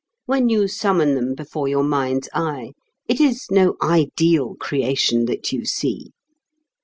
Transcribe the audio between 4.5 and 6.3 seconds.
creation that you see.